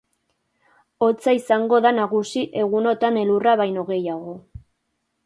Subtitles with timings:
[1.07, 4.35] Hotza izango da nagusi egunotan elurra baino gehiago.